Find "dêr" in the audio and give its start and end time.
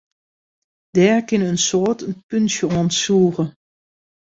0.95-1.17